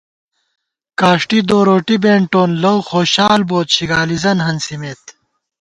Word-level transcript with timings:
کاݭٹی 0.99 1.39
دوروٹِی 1.49 1.95
بېنٹون 2.03 2.49
لَؤخوشال 2.61 3.41
بوت 3.49 3.67
شِگالی 3.75 4.17
زن 4.23 4.37
ہنسِمېت 4.47 5.03